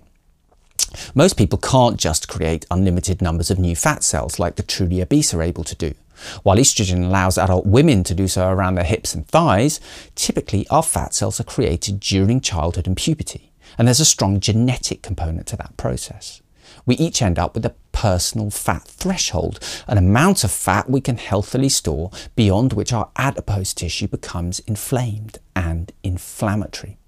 Most 1.14 1.36
people 1.36 1.58
can't 1.58 1.96
just 1.96 2.28
create 2.28 2.66
unlimited 2.70 3.22
numbers 3.22 3.50
of 3.50 3.58
new 3.58 3.76
fat 3.76 4.02
cells 4.02 4.38
like 4.38 4.56
the 4.56 4.62
truly 4.62 5.00
obese 5.00 5.32
are 5.32 5.42
able 5.42 5.64
to 5.64 5.76
do. 5.76 5.94
While 6.42 6.56
estrogen 6.56 7.04
allows 7.04 7.38
adult 7.38 7.66
women 7.66 8.04
to 8.04 8.14
do 8.14 8.28
so 8.28 8.48
around 8.48 8.74
their 8.74 8.84
hips 8.84 9.14
and 9.14 9.26
thighs, 9.26 9.80
typically 10.14 10.66
our 10.68 10.82
fat 10.82 11.14
cells 11.14 11.40
are 11.40 11.44
created 11.44 12.00
during 12.00 12.40
childhood 12.40 12.86
and 12.86 12.96
puberty. 12.96 13.52
And 13.78 13.86
there's 13.86 14.00
a 14.00 14.04
strong 14.04 14.40
genetic 14.40 15.02
component 15.02 15.46
to 15.48 15.56
that 15.56 15.76
process. 15.76 16.42
We 16.86 16.96
each 16.96 17.22
end 17.22 17.38
up 17.38 17.54
with 17.54 17.66
a 17.66 17.74
personal 17.92 18.50
fat 18.50 18.82
threshold, 18.82 19.58
an 19.86 19.98
amount 19.98 20.44
of 20.44 20.50
fat 20.50 20.88
we 20.88 21.00
can 21.00 21.16
healthily 21.16 21.68
store 21.68 22.10
beyond 22.36 22.72
which 22.72 22.92
our 22.92 23.10
adipose 23.16 23.74
tissue 23.74 24.08
becomes 24.08 24.60
inflamed 24.60 25.38
and 25.54 25.92
inflammatory. 26.02 26.98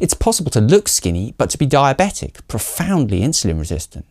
It's 0.00 0.14
possible 0.14 0.50
to 0.52 0.60
look 0.60 0.88
skinny 0.88 1.34
but 1.36 1.50
to 1.50 1.58
be 1.58 1.66
diabetic, 1.66 2.46
profoundly 2.48 3.20
insulin 3.20 3.58
resistant. 3.58 4.06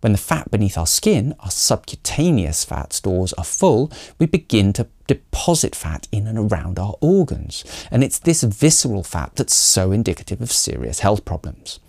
When 0.00 0.12
the 0.12 0.18
fat 0.18 0.50
beneath 0.50 0.78
our 0.78 0.86
skin, 0.86 1.34
our 1.40 1.50
subcutaneous 1.50 2.64
fat 2.64 2.92
stores 2.92 3.32
are 3.34 3.44
full, 3.44 3.92
we 4.18 4.26
begin 4.26 4.72
to 4.74 4.88
deposit 5.06 5.74
fat 5.74 6.06
in 6.12 6.26
and 6.26 6.38
around 6.38 6.78
our 6.78 6.94
organs. 7.00 7.64
And 7.90 8.04
it's 8.04 8.18
this 8.18 8.42
visceral 8.42 9.02
fat 9.02 9.32
that's 9.34 9.54
so 9.54 9.92
indicative 9.92 10.40
of 10.40 10.52
serious 10.52 11.00
health 11.00 11.24
problems. 11.24 11.80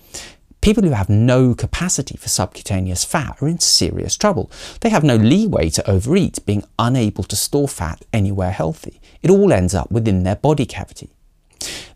People 0.62 0.84
who 0.84 0.92
have 0.92 1.10
no 1.10 1.56
capacity 1.56 2.16
for 2.18 2.30
subcutaneous 2.30 3.04
fat 3.04 3.42
are 3.42 3.48
in 3.48 3.60
serious 3.60 4.16
trouble. 4.16 4.52
They 4.82 4.90
have 4.90 5.04
no 5.04 5.16
leeway 5.16 5.70
to 5.72 5.90
overeat, 5.90 6.46
being 6.46 6.64
unable 6.78 7.24
to 7.24 7.36
store 7.36 7.68
fat 7.68 8.06
anywhere 8.14 8.52
healthy. 8.52 9.02
It 9.24 9.32
all 9.32 9.52
ends 9.52 9.74
up 9.74 9.92
within 9.92 10.22
their 10.22 10.36
body 10.36 10.68
cavity. 10.68 11.10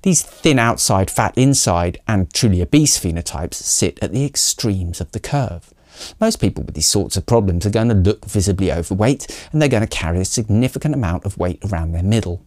These 0.02 0.24
thin 0.24 0.58
outside, 0.58 1.12
fat 1.12 1.38
inside, 1.38 2.00
and 2.08 2.34
truly 2.34 2.62
obese 2.62 3.00
phenotypes 3.00 3.56
sit 3.56 4.00
at 4.02 4.12
the 4.12 4.26
extremes 4.26 5.00
of 5.00 5.12
the 5.12 5.20
curve. 5.20 5.72
Most 6.20 6.42
people 6.42 6.64
with 6.64 6.76
these 6.76 6.88
sorts 6.88 7.18
of 7.18 7.26
problems 7.26 7.66
are 7.66 7.72
going 7.72 7.90
to 7.90 7.96
look 7.96 8.26
visibly 8.26 8.72
overweight 8.72 9.48
and 9.52 9.62
they're 9.62 9.70
going 9.70 9.82
to 9.82 9.88
carry 9.88 10.20
a 10.20 10.26
significant 10.26 10.96
amount 10.96 11.26
of 11.26 11.38
weight 11.38 11.64
around 11.66 11.92
their 11.92 12.04
middle. 12.04 12.46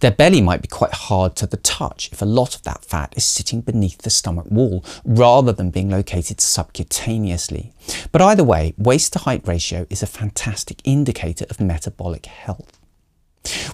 Their 0.00 0.10
belly 0.10 0.40
might 0.40 0.62
be 0.62 0.68
quite 0.68 0.94
hard 0.94 1.36
to 1.36 1.46
the 1.46 1.58
touch 1.58 2.10
if 2.10 2.22
a 2.22 2.26
lot 2.26 2.54
of 2.54 2.62
that 2.62 2.84
fat 2.84 3.12
is 3.16 3.24
sitting 3.24 3.60
beneath 3.60 3.98
the 3.98 4.10
stomach 4.10 4.46
wall 4.50 4.84
rather 5.04 5.52
than 5.52 5.70
being 5.70 5.90
located 5.90 6.38
subcutaneously. 6.38 7.72
But 8.10 8.22
either 8.22 8.44
way, 8.44 8.74
waist 8.78 9.12
to 9.12 9.18
height 9.20 9.46
ratio 9.46 9.86
is 9.90 10.02
a 10.02 10.06
fantastic 10.06 10.80
indicator 10.84 11.44
of 11.50 11.60
metabolic 11.60 12.26
health. 12.26 12.78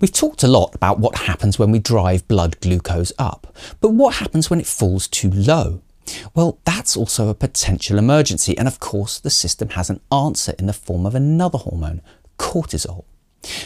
We've 0.01 0.13
talked 0.13 0.43
a 0.43 0.49
lot 0.49 0.75
about 0.75 0.99
what 0.99 1.17
happens 1.17 1.59
when 1.59 1.71
we 1.71 1.79
drive 1.79 2.29
blood 2.29 2.61
glucose 2.61 3.13
up, 3.19 3.55
but 3.81 3.91
what 3.91 4.17
happens 4.17 4.51
when 4.51 4.61
it 4.61 4.67
falls 4.67 5.09
too 5.09 5.31
low? 5.31 5.81
Well, 6.35 6.59
that's 6.65 6.97
also 6.97 7.29
a 7.29 7.35
potential 7.35 7.99
emergency, 7.99 8.57
and 8.59 8.69
of 8.69 8.81
course, 8.81 9.19
the 9.19 9.31
system 9.31 9.71
has 9.71 9.91
an 9.91 10.01
answer 10.13 10.55
in 10.59 10.67
the 10.67 10.73
form 10.73 11.07
of 11.07 11.15
another 11.15 11.59
hormone, 11.59 12.03
cortisol. 12.39 13.05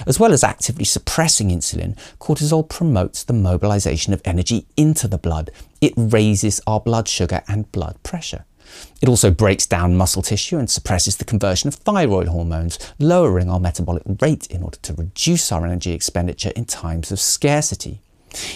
As 0.06 0.18
well 0.18 0.32
as 0.32 0.42
actively 0.42 0.84
suppressing 0.84 1.50
insulin, 1.50 1.96
cortisol 2.18 2.68
promotes 2.68 3.22
the 3.22 3.32
mobilization 3.32 4.12
of 4.12 4.22
energy 4.24 4.66
into 4.76 5.06
the 5.06 5.18
blood. 5.18 5.50
It 5.80 5.92
raises 5.96 6.60
our 6.66 6.80
blood 6.80 7.08
sugar 7.08 7.42
and 7.48 7.70
blood 7.70 8.02
pressure. 8.02 8.44
It 9.00 9.08
also 9.08 9.30
breaks 9.30 9.66
down 9.66 9.96
muscle 9.96 10.22
tissue 10.22 10.58
and 10.58 10.68
suppresses 10.68 11.16
the 11.16 11.24
conversion 11.24 11.68
of 11.68 11.74
thyroid 11.74 12.28
hormones, 12.28 12.78
lowering 12.98 13.48
our 13.48 13.60
metabolic 13.60 14.02
rate 14.20 14.46
in 14.48 14.62
order 14.62 14.78
to 14.82 14.94
reduce 14.94 15.50
our 15.52 15.64
energy 15.64 15.92
expenditure 15.92 16.52
in 16.54 16.64
times 16.64 17.10
of 17.10 17.20
scarcity. 17.20 18.00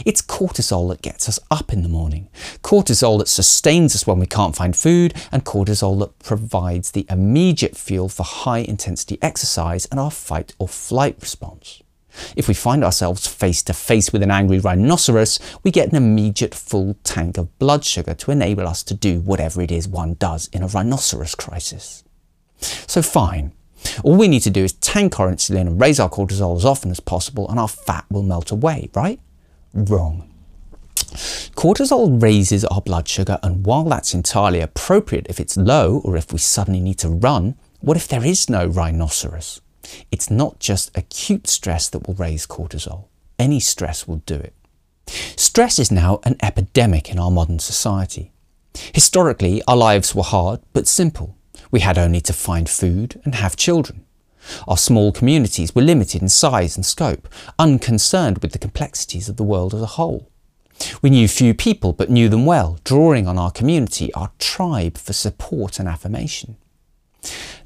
It's 0.04 0.22
cortisol 0.22 0.88
that 0.90 1.02
gets 1.02 1.28
us 1.28 1.38
up 1.50 1.72
in 1.72 1.82
the 1.82 1.88
morning, 1.88 2.28
cortisol 2.62 3.18
that 3.18 3.28
sustains 3.28 3.94
us 3.94 4.06
when 4.06 4.18
we 4.18 4.26
can't 4.26 4.56
find 4.56 4.76
food, 4.76 5.14
and 5.30 5.44
cortisol 5.44 5.98
that 6.00 6.18
provides 6.18 6.90
the 6.90 7.06
immediate 7.08 7.76
fuel 7.76 8.08
for 8.08 8.24
high 8.24 8.60
intensity 8.60 9.18
exercise 9.22 9.86
and 9.86 9.98
our 9.98 10.10
fight 10.10 10.54
or 10.58 10.68
flight 10.68 11.16
response. 11.20 11.82
If 12.36 12.48
we 12.48 12.54
find 12.54 12.84
ourselves 12.84 13.26
face 13.26 13.62
to 13.64 13.72
face 13.72 14.12
with 14.12 14.22
an 14.22 14.30
angry 14.30 14.58
rhinoceros, 14.58 15.40
we 15.62 15.70
get 15.70 15.88
an 15.88 15.96
immediate 15.96 16.54
full 16.54 16.96
tank 17.04 17.38
of 17.38 17.58
blood 17.58 17.84
sugar 17.84 18.14
to 18.14 18.30
enable 18.30 18.66
us 18.66 18.82
to 18.84 18.94
do 18.94 19.20
whatever 19.20 19.62
it 19.62 19.72
is 19.72 19.88
one 19.88 20.14
does 20.14 20.48
in 20.52 20.62
a 20.62 20.66
rhinoceros 20.66 21.34
crisis. 21.34 22.04
So 22.58 23.02
fine, 23.02 23.52
all 24.04 24.16
we 24.16 24.28
need 24.28 24.42
to 24.42 24.50
do 24.50 24.64
is 24.64 24.74
tank 24.74 25.18
our 25.18 25.30
insulin 25.30 25.62
and 25.62 25.80
raise 25.80 25.98
our 25.98 26.10
cortisol 26.10 26.56
as 26.56 26.64
often 26.64 26.90
as 26.90 27.00
possible 27.00 27.48
and 27.48 27.58
our 27.58 27.68
fat 27.68 28.04
will 28.10 28.22
melt 28.22 28.50
away, 28.50 28.90
right? 28.94 29.18
Wrong. 29.74 30.28
Cortisol 31.54 32.20
raises 32.20 32.64
our 32.64 32.80
blood 32.80 33.06
sugar, 33.06 33.38
and 33.42 33.66
while 33.66 33.84
that's 33.84 34.14
entirely 34.14 34.60
appropriate 34.60 35.26
if 35.28 35.38
it's 35.38 35.56
low 35.56 36.00
or 36.04 36.16
if 36.16 36.32
we 36.32 36.38
suddenly 36.38 36.80
need 36.80 36.98
to 36.98 37.08
run, 37.08 37.54
what 37.80 37.96
if 37.96 38.08
there 38.08 38.24
is 38.24 38.48
no 38.48 38.66
rhinoceros? 38.66 39.60
It's 40.10 40.30
not 40.30 40.58
just 40.58 40.96
acute 40.96 41.46
stress 41.46 41.88
that 41.90 42.06
will 42.06 42.14
raise 42.14 42.46
cortisol. 42.46 43.04
Any 43.38 43.60
stress 43.60 44.06
will 44.08 44.22
do 44.26 44.36
it. 44.36 44.54
Stress 45.36 45.78
is 45.78 45.90
now 45.90 46.20
an 46.24 46.36
epidemic 46.42 47.10
in 47.10 47.18
our 47.18 47.30
modern 47.30 47.58
society. 47.58 48.32
Historically, 48.94 49.62
our 49.68 49.76
lives 49.76 50.14
were 50.14 50.22
hard 50.22 50.60
but 50.72 50.88
simple. 50.88 51.36
We 51.70 51.80
had 51.80 51.98
only 51.98 52.20
to 52.22 52.32
find 52.32 52.68
food 52.68 53.20
and 53.24 53.34
have 53.34 53.56
children. 53.56 54.04
Our 54.66 54.76
small 54.76 55.12
communities 55.12 55.74
were 55.74 55.82
limited 55.82 56.22
in 56.22 56.28
size 56.28 56.76
and 56.76 56.84
scope, 56.84 57.28
unconcerned 57.58 58.38
with 58.38 58.52
the 58.52 58.58
complexities 58.58 59.28
of 59.28 59.36
the 59.36 59.44
world 59.44 59.74
as 59.74 59.82
a 59.82 59.86
whole. 59.86 60.28
We 61.00 61.10
knew 61.10 61.28
few 61.28 61.54
people 61.54 61.92
but 61.92 62.10
knew 62.10 62.28
them 62.28 62.46
well, 62.46 62.78
drawing 62.84 63.28
on 63.28 63.38
our 63.38 63.50
community, 63.50 64.12
our 64.14 64.32
tribe 64.38 64.98
for 64.98 65.12
support 65.12 65.78
and 65.78 65.88
affirmation. 65.88 66.56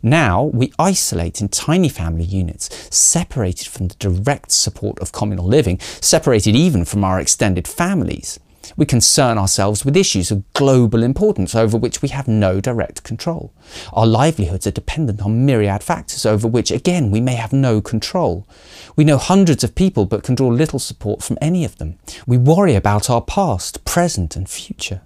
Now 0.03 0.45
we 0.45 0.73
isolate 0.79 1.41
in 1.41 1.49
tiny 1.49 1.89
family 1.89 2.25
units, 2.25 2.95
separated 2.95 3.69
from 3.69 3.89
the 3.89 3.95
direct 3.97 4.53
support 4.53 4.99
of 5.01 5.13
communal 5.13 5.47
living, 5.47 5.81
separated 5.81 6.55
even 6.55 6.85
from 6.85 7.05
our 7.05 7.19
extended 7.19 7.67
families. 7.67 8.39
We 8.77 8.87
concern 8.87 9.39
ourselves 9.39 9.85
with 9.85 9.97
issues 9.97 10.31
of 10.31 10.51
global 10.53 11.03
importance 11.03 11.55
over 11.55 11.77
which 11.77 12.03
we 12.03 12.09
have 12.09 12.27
no 12.27 12.61
direct 12.61 13.03
control. 13.03 13.53
Our 13.93 14.07
livelihoods 14.07 14.67
are 14.67 14.73
dependent 14.73 15.23
on 15.23 15.45
myriad 15.45 15.83
factors 15.83 16.25
over 16.27 16.49
which, 16.49 16.71
again, 16.71 17.11
we 17.11 17.21
may 17.21 17.35
have 17.35 17.53
no 17.53 17.81
control. 17.81 18.49
We 18.97 19.05
know 19.05 19.19
hundreds 19.19 19.63
of 19.63 19.75
people 19.75 20.07
but 20.07 20.23
can 20.23 20.35
draw 20.35 20.49
little 20.49 20.79
support 20.79 21.23
from 21.23 21.39
any 21.41 21.65
of 21.65 21.77
them. 21.77 21.99
We 22.27 22.39
worry 22.39 22.75
about 22.75 23.11
our 23.11 23.23
past, 23.23 23.85
present, 23.85 24.37
and 24.37 24.49
future. 24.49 25.03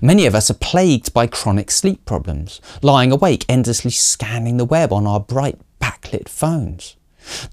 Many 0.00 0.26
of 0.26 0.34
us 0.34 0.50
are 0.50 0.54
plagued 0.54 1.12
by 1.12 1.26
chronic 1.26 1.70
sleep 1.70 2.04
problems, 2.04 2.60
lying 2.80 3.10
awake 3.10 3.44
endlessly 3.48 3.90
scanning 3.90 4.56
the 4.56 4.64
web 4.64 4.92
on 4.92 5.06
our 5.06 5.20
bright 5.20 5.58
backlit 5.80 6.28
phones. 6.28 6.96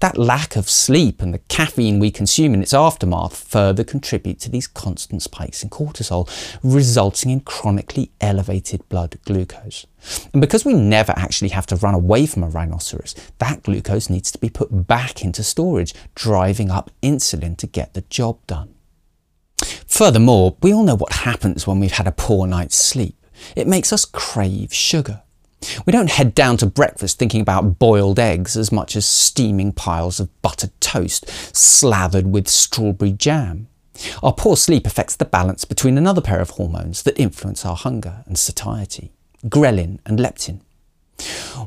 That 0.00 0.18
lack 0.18 0.56
of 0.56 0.68
sleep 0.68 1.20
and 1.22 1.32
the 1.32 1.38
caffeine 1.38 1.98
we 1.98 2.10
consume 2.10 2.54
in 2.54 2.62
its 2.62 2.74
aftermath 2.74 3.36
further 3.36 3.84
contribute 3.84 4.40
to 4.40 4.50
these 4.50 4.66
constant 4.66 5.22
spikes 5.22 5.62
in 5.62 5.70
cortisol, 5.70 6.28
resulting 6.62 7.30
in 7.30 7.40
chronically 7.40 8.10
elevated 8.20 8.88
blood 8.88 9.18
glucose. 9.24 9.86
And 10.32 10.40
because 10.40 10.64
we 10.64 10.74
never 10.74 11.12
actually 11.16 11.50
have 11.50 11.66
to 11.66 11.76
run 11.76 11.94
away 11.94 12.26
from 12.26 12.42
a 12.42 12.48
rhinoceros, 12.48 13.14
that 13.38 13.62
glucose 13.62 14.10
needs 14.10 14.30
to 14.32 14.38
be 14.38 14.48
put 14.48 14.86
back 14.86 15.22
into 15.24 15.42
storage, 15.42 15.94
driving 16.14 16.70
up 16.70 16.90
insulin 17.02 17.56
to 17.58 17.66
get 17.66 17.94
the 17.94 18.02
job 18.02 18.38
done. 18.46 18.74
Furthermore, 19.86 20.56
we 20.62 20.72
all 20.72 20.84
know 20.84 20.96
what 20.96 21.12
happens 21.12 21.66
when 21.66 21.80
we've 21.80 21.92
had 21.92 22.06
a 22.06 22.12
poor 22.12 22.46
night's 22.46 22.76
sleep. 22.76 23.16
It 23.56 23.66
makes 23.66 23.92
us 23.92 24.04
crave 24.04 24.72
sugar. 24.72 25.22
We 25.86 25.92
don't 25.92 26.10
head 26.10 26.34
down 26.34 26.56
to 26.58 26.66
breakfast 26.66 27.18
thinking 27.18 27.40
about 27.40 27.78
boiled 27.78 28.18
eggs 28.18 28.56
as 28.56 28.70
much 28.70 28.94
as 28.96 29.06
steaming 29.06 29.72
piles 29.72 30.20
of 30.20 30.42
buttered 30.42 30.78
toast 30.80 31.28
slathered 31.56 32.26
with 32.28 32.48
strawberry 32.48 33.12
jam. 33.12 33.68
Our 34.22 34.32
poor 34.32 34.56
sleep 34.56 34.86
affects 34.86 35.16
the 35.16 35.24
balance 35.24 35.64
between 35.64 35.98
another 35.98 36.20
pair 36.20 36.40
of 36.40 36.50
hormones 36.50 37.02
that 37.02 37.18
influence 37.18 37.66
our 37.66 37.74
hunger 37.74 38.22
and 38.26 38.38
satiety, 38.38 39.10
ghrelin 39.46 39.98
and 40.06 40.18
leptin. 40.18 40.60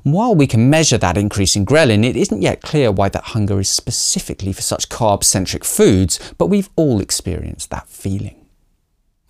While 0.04 0.36
we 0.36 0.48
can 0.48 0.70
measure 0.70 0.98
that 0.98 1.18
increase 1.18 1.58
in 1.58 1.66
ghrelin, 1.66 2.06
it 2.06 2.16
isn't 2.16 2.42
yet 2.42 2.62
clear 2.62 2.92
why 2.92 3.10
that 3.10 3.24
hunger 3.26 3.60
is 3.60 3.70
specifically 3.70 4.54
for 4.54 4.62
such 4.62 4.88
carb-centric 4.88 5.66
foods, 5.66 6.20
but 6.38 6.48
we've 6.48 6.70
all 6.78 7.02
experienced 7.02 7.70
that 7.70 7.90
feeling. 7.90 8.46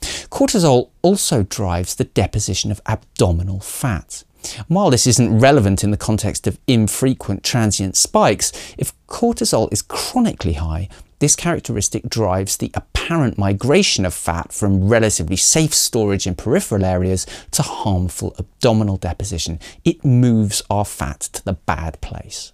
Cortisol 0.02 0.92
also 1.02 1.42
drives 1.44 1.96
the 1.96 2.04
deposition 2.04 2.72
of 2.72 2.82
abdominal 2.86 3.60
fat. 3.60 4.24
While 4.68 4.90
this 4.90 5.08
isn't 5.08 5.40
relevant 5.40 5.84
in 5.84 5.92
the 5.92 5.98
context 5.98 6.48
of 6.48 6.60
infrequent 6.68 7.44
transient 7.44 7.96
spikes, 7.96 8.52
if 8.78 8.94
cortisol 9.08 9.72
is 9.72 9.82
chronically 9.82 10.54
high, 10.54 10.90
this 11.20 11.36
characteristic 11.36 12.10
drives 12.10 12.58
the 12.58 12.72
apparent 12.74 13.38
migration 13.38 14.06
of 14.06 14.14
fat 14.14 14.52
from 14.52 14.88
relatively 14.88 15.36
safe 15.36 15.74
storage 15.74 16.26
in 16.26 16.34
peripheral 16.34 16.84
areas 16.84 17.28
to 17.52 17.62
harmful 17.62 18.36
abdominal 18.40 18.98
deposition. 18.98 19.60
It 19.86 20.04
moves 20.04 20.64
our 20.70 20.86
fat 20.86 21.20
to 21.34 21.46
the 21.46 21.54
bad 21.54 22.02
place. 22.02 22.54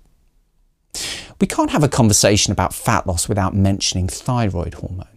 We 1.39 1.47
can't 1.47 1.69
have 1.69 1.83
a 1.83 1.87
conversation 1.87 2.51
about 2.51 2.73
fat 2.73 3.07
loss 3.07 3.29
without 3.29 3.55
mentioning 3.55 4.09
thyroid 4.09 4.73
hormones. 4.73 5.16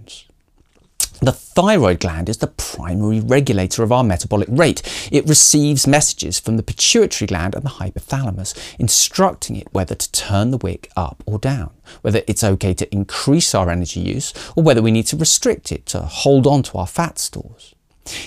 The 1.23 1.33
thyroid 1.33 2.00
gland 2.00 2.31
is 2.31 2.39
the 2.39 2.47
primary 2.47 3.21
regulator 3.21 3.83
of 3.83 3.93
our 3.93 4.03
metabolic 4.03 4.49
rate. 4.50 4.81
It 5.12 5.29
receives 5.29 5.87
messages 5.87 6.41
from 6.41 6.57
the 6.57 6.62
pituitary 6.62 7.27
gland 7.27 7.55
and 7.55 7.62
the 7.62 7.69
hypothalamus, 7.69 8.55
instructing 8.79 9.57
it 9.57 9.69
whether 9.73 9.95
to 9.95 10.12
turn 10.12 10.50
the 10.50 10.57
wick 10.57 10.91
up 10.97 11.23
or 11.27 11.39
down, 11.39 11.73
whether 12.00 12.23
it's 12.27 12.43
okay 12.43 12.73
to 12.73 12.91
increase 12.91 13.55
our 13.55 13.69
energy 13.69 14.00
use, 14.00 14.33
or 14.57 14.62
whether 14.62 14.81
we 14.81 14.91
need 14.91 15.07
to 15.09 15.17
restrict 15.17 15.71
it 15.71 15.85
to 15.87 16.00
hold 16.00 16.47
on 16.47 16.62
to 16.62 16.79
our 16.79 16.87
fat 16.87 17.19
stores. 17.19 17.75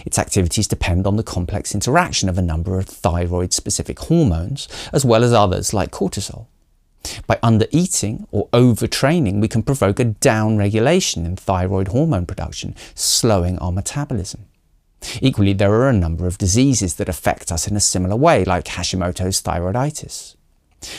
Its 0.05 0.19
activities 0.19 0.67
depend 0.67 1.07
on 1.07 1.15
the 1.15 1.23
complex 1.23 1.73
interaction 1.73 2.29
of 2.29 2.37
a 2.37 2.43
number 2.43 2.77
of 2.77 2.85
thyroid 2.85 3.53
specific 3.53 3.97
hormones, 4.01 4.67
as 4.93 5.03
well 5.03 5.23
as 5.23 5.33
others 5.33 5.73
like 5.73 5.89
cortisol. 5.89 6.45
By 7.27 7.35
undereating 7.37 8.27
or 8.31 8.47
overtraining, 8.49 9.41
we 9.41 9.47
can 9.47 9.63
provoke 9.63 9.99
a 9.99 10.05
downregulation 10.05 11.25
in 11.25 11.35
thyroid 11.35 11.89
hormone 11.89 12.25
production, 12.25 12.75
slowing 12.95 13.59
our 13.59 13.71
metabolism. 13.71 14.45
Equally, 15.21 15.53
there 15.53 15.73
are 15.73 15.89
a 15.89 15.93
number 15.93 16.27
of 16.27 16.37
diseases 16.37 16.95
that 16.95 17.09
affect 17.09 17.51
us 17.51 17.67
in 17.67 17.75
a 17.75 17.81
similar 17.81 18.15
way, 18.15 18.45
like 18.45 18.65
Hashimoto's 18.65 19.41
thyroiditis. 19.41 20.35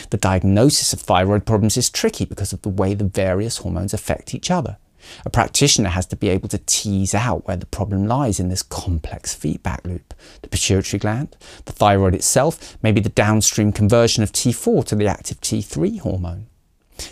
The 0.09 0.17
diagnosis 0.17 0.93
of 0.93 1.01
thyroid 1.01 1.45
problems 1.45 1.77
is 1.77 1.89
tricky 1.89 2.25
because 2.25 2.53
of 2.53 2.61
the 2.61 2.69
way 2.69 2.93
the 2.93 3.05
various 3.05 3.57
hormones 3.57 3.93
affect 3.93 4.33
each 4.33 4.49
other. 4.49 4.77
A 5.25 5.29
practitioner 5.29 5.89
has 5.89 6.05
to 6.07 6.15
be 6.15 6.29
able 6.29 6.49
to 6.49 6.57
tease 6.65 7.13
out 7.13 7.47
where 7.47 7.57
the 7.57 7.65
problem 7.65 8.07
lies 8.07 8.39
in 8.39 8.49
this 8.49 8.63
complex 8.63 9.33
feedback 9.33 9.85
loop. 9.85 10.13
The 10.41 10.49
pituitary 10.49 10.99
gland, 10.99 11.35
the 11.65 11.73
thyroid 11.73 12.15
itself, 12.15 12.77
maybe 12.81 13.01
the 13.01 13.09
downstream 13.09 13.71
conversion 13.71 14.23
of 14.23 14.31
T4 14.31 14.85
to 14.85 14.95
the 14.95 15.07
active 15.07 15.41
T3 15.41 15.99
hormone. 15.99 16.47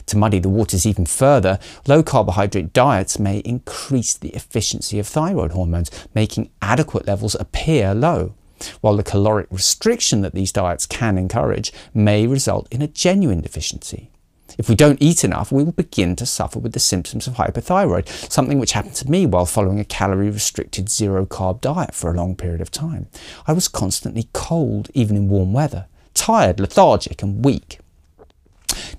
To 0.05 0.17
muddy 0.17 0.39
the 0.39 0.49
waters 0.49 0.85
even 0.85 1.05
further, 1.05 1.59
low 1.87 2.03
carbohydrate 2.03 2.73
diets 2.73 3.19
may 3.19 3.39
increase 3.39 4.13
the 4.13 4.29
efficiency 4.29 4.99
of 4.99 5.07
thyroid 5.07 5.51
hormones, 5.51 5.91
making 6.15 6.51
adequate 6.61 7.05
levels 7.05 7.35
appear 7.35 7.93
low, 7.93 8.33
while 8.81 8.95
the 8.95 9.03
caloric 9.03 9.47
restriction 9.51 10.21
that 10.21 10.33
these 10.33 10.51
diets 10.51 10.85
can 10.85 11.17
encourage 11.17 11.73
may 11.93 12.25
result 12.27 12.67
in 12.71 12.81
a 12.81 12.87
genuine 12.87 13.41
deficiency. 13.41 14.09
If 14.57 14.69
we 14.69 14.75
don't 14.75 15.01
eat 15.01 15.23
enough, 15.23 15.51
we 15.51 15.63
will 15.63 15.71
begin 15.71 16.15
to 16.17 16.25
suffer 16.25 16.59
with 16.59 16.73
the 16.73 16.79
symptoms 16.79 17.27
of 17.27 17.35
hypothyroid, 17.35 18.07
something 18.31 18.59
which 18.59 18.73
happened 18.73 18.95
to 18.95 19.09
me 19.09 19.25
while 19.25 19.45
following 19.45 19.79
a 19.79 19.85
calorie 19.85 20.29
restricted 20.29 20.89
zero 20.89 21.25
carb 21.25 21.61
diet 21.61 21.93
for 21.93 22.11
a 22.11 22.15
long 22.15 22.35
period 22.35 22.61
of 22.61 22.71
time. 22.71 23.07
I 23.47 23.53
was 23.53 23.67
constantly 23.67 24.29
cold, 24.33 24.89
even 24.93 25.15
in 25.15 25.29
warm 25.29 25.53
weather, 25.53 25.87
tired, 26.13 26.59
lethargic, 26.59 27.21
and 27.23 27.43
weak. 27.43 27.79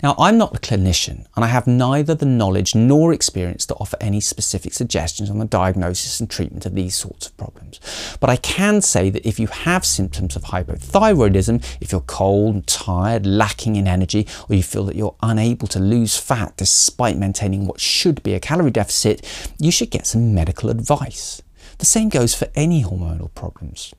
Now, 0.04 0.14
I'm 0.18 0.36
not 0.36 0.54
a 0.54 0.60
clinician 0.60 1.24
and 1.34 1.42
I 1.42 1.48
have 1.48 1.66
neither 1.66 2.14
the 2.14 2.26
knowledge 2.26 2.74
nor 2.74 3.14
experience 3.14 3.64
to 3.64 3.74
offer 3.76 3.96
any 4.02 4.20
specific 4.20 4.74
suggestions 4.74 5.30
on 5.30 5.38
the 5.38 5.46
diagnosis 5.46 6.20
and 6.20 6.28
treatment 6.28 6.66
of 6.66 6.74
these 6.74 6.94
sorts 6.94 7.26
of 7.26 7.36
problems. 7.38 7.80
But 8.20 8.28
I 8.28 8.36
can 8.36 8.82
say 8.82 9.08
that 9.08 9.26
if 9.26 9.40
you 9.40 9.46
have 9.46 9.86
symptoms 9.86 10.36
of 10.36 10.42
hypothyroidism, 10.42 11.64
if 11.80 11.90
you're 11.90 12.02
cold, 12.02 12.54
and 12.54 12.66
tired, 12.66 13.24
lacking 13.24 13.76
in 13.76 13.88
energy, 13.88 14.26
or 14.50 14.56
you 14.56 14.62
feel 14.62 14.84
that 14.84 14.96
you're 14.96 15.16
unable 15.22 15.68
to 15.68 15.78
lose 15.78 16.18
fat 16.18 16.54
despite 16.58 17.16
maintaining 17.16 17.66
what 17.66 17.80
should 17.80 18.22
be 18.22 18.34
a 18.34 18.40
calorie 18.40 18.70
deficit, 18.70 19.26
you 19.58 19.70
should 19.70 19.88
get 19.88 20.06
some 20.06 20.34
medical 20.34 20.68
advice. 20.68 21.40
The 21.78 21.86
same 21.86 22.10
goes 22.10 22.34
for 22.34 22.48
any 22.54 22.82
hormonal 22.82 23.32
problems. 23.34 23.94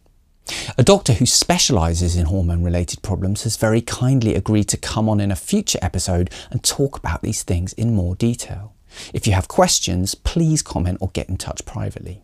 A 0.78 0.84
doctor 0.84 1.14
who 1.14 1.26
specialises 1.26 2.16
in 2.16 2.28
hormone 2.28 2.64
related 2.64 3.02
problems 3.02 3.44
has 3.44 3.58
very 3.58 3.82
kindly 3.82 4.36
agreed 4.36 4.68
to 4.70 4.78
come 4.78 5.10
on 5.10 5.20
in 5.20 5.32
a 5.32 5.36
future 5.36 5.80
episode 5.82 6.30
and 6.52 6.64
talk 6.64 6.98
about 6.98 7.22
these 7.22 7.44
things 7.44 7.74
in 7.74 7.96
more 7.96 8.16
detail. 8.16 8.74
If 9.14 9.28
you 9.28 9.34
have 9.34 9.48
questions, 9.48 10.16
please 10.16 10.62
comment 10.62 11.00
or 11.02 11.10
get 11.10 11.30
in 11.30 11.38
touch 11.38 11.66
privately. 11.66 12.22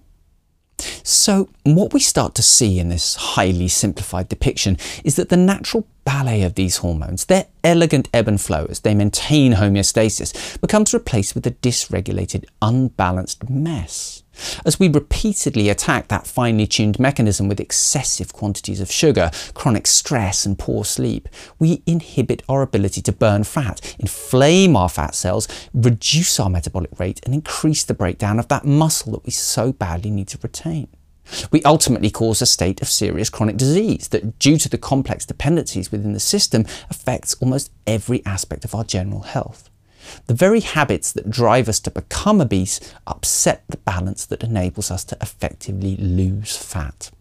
So, 1.03 1.49
what 1.63 1.93
we 1.93 1.99
start 1.99 2.33
to 2.35 2.41
see 2.41 2.79
in 2.79 2.89
this 2.89 3.15
highly 3.15 3.67
simplified 3.67 4.29
depiction 4.29 4.77
is 5.03 5.15
that 5.15 5.29
the 5.29 5.37
natural 5.37 5.87
ballet 6.05 6.41
of 6.43 6.55
these 6.55 6.77
hormones, 6.77 7.25
their 7.25 7.47
elegant 7.63 8.09
ebb 8.13 8.27
and 8.27 8.41
flow 8.41 8.65
as 8.69 8.79
they 8.79 8.95
maintain 8.95 9.53
homeostasis, 9.53 10.59
becomes 10.59 10.93
replaced 10.93 11.35
with 11.35 11.45
a 11.45 11.51
dysregulated, 11.51 12.45
unbalanced 12.61 13.49
mess. 13.49 14.20
As 14.65 14.79
we 14.79 14.87
repeatedly 14.87 15.69
attack 15.69 16.07
that 16.07 16.27
finely 16.27 16.67
tuned 16.67 16.99
mechanism 16.99 17.47
with 17.47 17.59
excessive 17.59 18.33
quantities 18.33 18.79
of 18.79 18.91
sugar, 18.91 19.31
chronic 19.53 19.87
stress, 19.87 20.45
and 20.45 20.57
poor 20.57 20.85
sleep, 20.85 21.27
we 21.59 21.81
inhibit 21.85 22.43
our 22.47 22.61
ability 22.61 23.01
to 23.01 23.11
burn 23.11 23.43
fat, 23.43 23.95
inflame 23.99 24.75
our 24.75 24.89
fat 24.89 25.15
cells, 25.15 25.47
reduce 25.73 26.39
our 26.39 26.49
metabolic 26.49 26.99
rate, 26.99 27.19
and 27.23 27.33
increase 27.33 27.83
the 27.83 27.93
breakdown 27.93 28.39
of 28.39 28.47
that 28.49 28.65
muscle 28.65 29.13
that 29.13 29.25
we 29.25 29.31
so 29.31 29.71
badly 29.71 30.09
need 30.09 30.27
to 30.29 30.39
retain. 30.41 30.87
We 31.51 31.63
ultimately 31.63 32.09
cause 32.09 32.41
a 32.41 32.45
state 32.45 32.81
of 32.81 32.89
serious 32.89 33.29
chronic 33.29 33.57
disease 33.57 34.09
that, 34.09 34.37
due 34.37 34.57
to 34.57 34.69
the 34.69 34.77
complex 34.77 35.25
dependencies 35.25 35.91
within 35.91 36.13
the 36.13 36.19
system, 36.19 36.65
affects 36.89 37.35
almost 37.35 37.71
every 37.87 38.25
aspect 38.25 38.65
of 38.65 38.75
our 38.75 38.83
general 38.83 39.21
health. 39.21 39.70
The 40.27 40.33
very 40.33 40.59
habits 40.61 41.11
that 41.13 41.29
drive 41.29 41.69
us 41.69 41.79
to 41.81 41.91
become 41.91 42.41
obese 42.41 42.79
upset 43.07 43.63
the 43.69 43.77
balance 43.77 44.25
that 44.25 44.43
enables 44.43 44.91
us 44.91 45.03
to 45.05 45.17
effectively 45.21 45.97
lose 45.97 46.57
fat. 46.57 47.11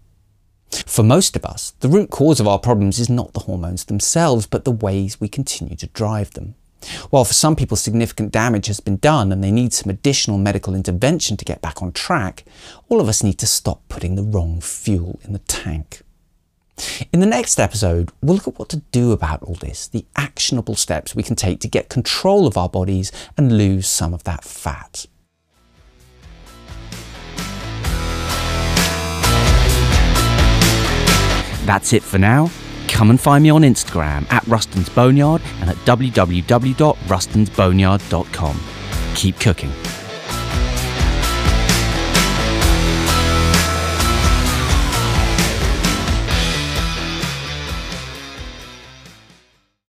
For 0.87 1.03
most 1.03 1.37
of 1.37 1.45
us, 1.45 1.73
the 1.81 1.89
root 1.89 2.11
cause 2.11 2.41
of 2.41 2.47
our 2.47 2.59
problems 2.59 2.99
is 2.99 3.09
not 3.09 3.33
the 3.33 3.41
hormones 3.41 3.85
themselves, 3.85 4.47
but 4.47 4.65
the 4.65 4.71
ways 4.71 5.21
we 5.21 5.29
continue 5.29 5.77
to 5.77 5.89
drive 5.89 6.33
them. 6.33 6.55
While 7.11 7.25
for 7.25 7.35
some 7.35 7.57
people 7.57 7.77
significant 7.77 8.33
damage 8.33 8.67
has 8.67 8.81
been 8.81 8.97
done 8.97 9.33
and 9.33 9.45
they 9.45 9.51
need 9.51 9.73
some 9.73 9.91
additional 9.91 10.39
medical 10.39 10.75
intervention 10.75 11.37
to 11.37 11.45
get 11.45 11.61
back 11.61 11.83
on 11.83 11.93
track, 11.93 12.45
all 12.89 13.01
of 13.01 13.09
us 13.09 13.23
need 13.23 13.39
to 13.39 13.47
stop 13.47 13.83
putting 13.89 14.15
the 14.15 14.23
wrong 14.23 14.61
fuel 14.61 15.21
in 15.25 15.33
the 15.33 15.41
tank. 15.41 16.03
In 17.13 17.21
the 17.21 17.27
next 17.27 17.59
episode, 17.59 18.11
we'll 18.23 18.37
look 18.37 18.49
at 18.49 18.59
what 18.59 18.69
to 18.71 18.79
do 18.93 19.13
about 19.13 19.43
all 19.43 19.55
this, 19.55 19.89
the 19.89 20.07
actionable 20.17 20.75
steps 20.75 21.15
we 21.15 21.23
can 21.23 21.37
take 21.37 21.61
to 21.61 21.69
get 21.69 21.89
control 21.89 22.47
of 22.47 22.57
our 22.57 22.69
bodies 22.69 23.13
and 23.37 23.57
lose 23.57 23.87
some 23.87 24.15
of 24.15 24.25
that 24.25 24.45
fat. 24.45 25.07
That's 31.67 31.93
it 31.93 32.03
for 32.03 32.19
now. 32.19 32.51
Come 32.89 33.11
and 33.11 33.21
find 33.21 33.45
me 33.45 33.51
on 33.51 33.63
Instagram 33.63 34.31
at 34.33 34.45
Ruston's 34.47 34.89
Boneyard 34.89 35.43
and 35.61 35.71
at 35.71 35.77
www.rustonsboneyard.com. 35.77 38.61
Keep 39.15 39.39
cooking. 39.39 39.71